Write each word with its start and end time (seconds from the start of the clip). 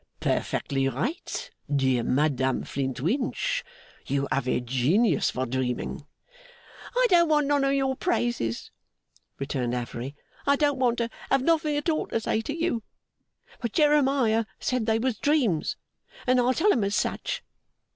'Perfectly 0.19 0.89
right, 0.89 1.51
dear 1.71 2.01
Madame 2.01 2.63
Flintwinch. 2.63 3.63
You 4.07 4.27
have 4.31 4.47
a 4.47 4.59
genius 4.59 5.29
for 5.29 5.45
dreaming.' 5.45 6.07
'I 6.97 7.05
don't 7.11 7.29
want 7.29 7.45
none 7.45 7.63
of 7.63 7.73
your 7.73 7.95
praises,' 7.95 8.71
returned 9.37 9.75
Affery. 9.75 10.15
'I 10.47 10.55
don't 10.55 10.79
want 10.79 10.97
to 10.97 11.09
have 11.29 11.43
nothing 11.43 11.77
at 11.77 11.87
all 11.87 12.07
to 12.07 12.19
say 12.19 12.41
to 12.41 12.53
you. 12.57 12.81
But 13.61 13.73
Jeremiah 13.73 14.45
said 14.59 14.87
they 14.87 14.97
was 14.97 15.19
dreams, 15.19 15.77
and 16.25 16.39
I'll 16.39 16.55
tell 16.55 16.73
'em 16.73 16.83
as 16.83 16.95
such! 16.95 17.43